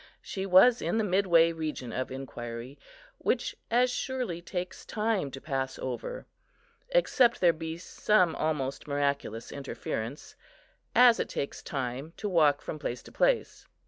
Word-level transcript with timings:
She 0.23 0.47
was 0.47 0.81
in 0.81 0.97
the 0.97 1.03
midway 1.03 1.51
region 1.51 1.93
of 1.93 2.09
inquiry, 2.11 2.79
which 3.19 3.55
as 3.69 3.91
surely 3.91 4.41
takes 4.41 4.83
time 4.83 5.29
to 5.29 5.39
pass 5.39 5.77
over, 5.77 6.25
except 6.89 7.39
there 7.39 7.53
be 7.53 7.77
some 7.77 8.33
almost 8.35 8.87
miraculous 8.87 9.51
interference, 9.51 10.35
as 10.95 11.19
it 11.19 11.29
takes 11.29 11.61
time 11.61 12.13
to 12.17 12.27
walk 12.27 12.61
from 12.63 12.79
place 12.79 13.03
to 13.03 13.11
place. 13.11 13.67